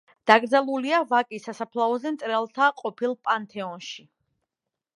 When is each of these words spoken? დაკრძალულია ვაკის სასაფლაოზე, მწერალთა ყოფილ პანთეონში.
დაკრძალულია 0.29 1.01
ვაკის 1.11 1.45
სასაფლაოზე, 1.49 2.13
მწერალთა 2.15 2.71
ყოფილ 2.81 3.15
პანთეონში. 3.29 4.09